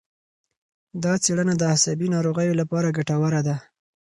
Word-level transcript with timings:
دا 1.03 1.13
څېړنه 1.23 1.53
د 1.57 1.63
عصبي 1.73 2.07
ناروغیو 2.15 2.59
لپاره 2.61 2.95
ګټوره 2.97 3.41
ده. 3.47 3.55